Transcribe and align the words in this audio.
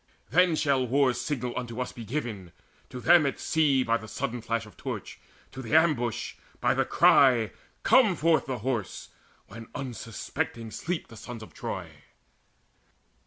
Then 0.31 0.55
shall 0.55 0.87
war's 0.87 1.21
signal 1.21 1.53
unto 1.55 1.79
us 1.79 1.91
be 1.91 2.03
given 2.05 2.53
To 2.89 2.99
them 2.99 3.23
at 3.27 3.39
sea, 3.39 3.83
by 3.83 4.03
sudden 4.07 4.41
flash 4.41 4.65
of 4.65 4.75
torch, 4.75 5.19
To 5.51 5.61
the 5.61 5.75
ambush, 5.75 6.33
by 6.59 6.73
the 6.73 6.85
cry, 6.85 7.51
`Come 7.85 8.17
forth 8.17 8.47
the 8.47 8.57
Horse!' 8.65 9.09
When 9.45 9.67
unsuspecting 9.75 10.71
sleep 10.71 11.09
the 11.09 11.15
sons 11.17 11.43
of 11.43 11.53
Troy." 11.53 11.91